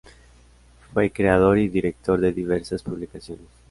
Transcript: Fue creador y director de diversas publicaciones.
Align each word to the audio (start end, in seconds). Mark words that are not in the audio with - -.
Fue 0.95 1.11
creador 1.11 1.59
y 1.59 1.69
director 1.69 2.19
de 2.19 2.33
diversas 2.33 2.81
publicaciones. 2.81 3.45